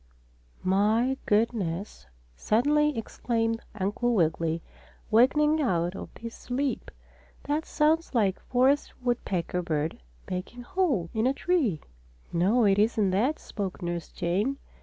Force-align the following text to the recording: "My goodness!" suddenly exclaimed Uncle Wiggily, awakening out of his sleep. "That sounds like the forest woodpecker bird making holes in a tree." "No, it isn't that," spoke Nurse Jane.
"My 0.63 1.15
goodness!" 1.27 2.07
suddenly 2.35 2.97
exclaimed 2.97 3.61
Uncle 3.75 4.15
Wiggily, 4.15 4.63
awakening 5.11 5.61
out 5.61 5.95
of 5.95 6.09
his 6.19 6.33
sleep. 6.33 6.89
"That 7.43 7.65
sounds 7.67 8.15
like 8.15 8.33
the 8.37 8.41
forest 8.41 8.93
woodpecker 9.03 9.61
bird 9.61 10.01
making 10.27 10.63
holes 10.63 11.11
in 11.13 11.27
a 11.27 11.35
tree." 11.35 11.81
"No, 12.33 12.65
it 12.65 12.79
isn't 12.79 13.11
that," 13.11 13.37
spoke 13.37 13.83
Nurse 13.83 14.07
Jane. 14.11 14.57